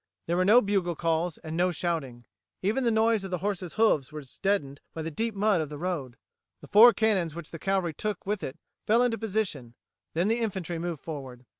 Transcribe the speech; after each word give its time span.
There 0.25 0.35
were 0.35 0.43
no 0.43 0.61
bugle 0.61 0.95
calls, 0.95 1.37
and 1.37 1.55
no 1.55 1.69
shouting. 1.69 2.25
Even 2.63 2.83
the 2.83 2.89
noise 2.89 3.23
of 3.23 3.29
the 3.29 3.37
horses' 3.37 3.75
hoofs 3.75 4.11
was 4.11 4.35
deadened 4.39 4.81
by 4.95 5.03
the 5.03 5.11
deep 5.11 5.35
mud 5.35 5.61
of 5.61 5.69
the 5.69 5.77
road. 5.77 6.17
The 6.61 6.67
four 6.67 6.91
cannons 6.91 7.35
which 7.35 7.51
the 7.51 7.59
cavalry 7.59 7.93
took 7.93 8.25
with 8.25 8.41
it 8.41 8.57
fell 8.87 9.03
into 9.03 9.19
position; 9.19 9.75
then 10.15 10.27
the 10.27 10.39
infantry 10.39 10.79
moved 10.79 11.01
forward. 11.03 11.45